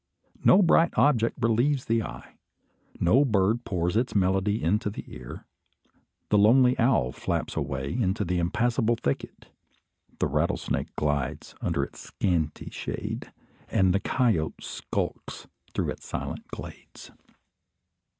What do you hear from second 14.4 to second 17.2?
skulks through its silent glades.